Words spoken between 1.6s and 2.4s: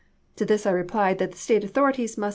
authorities must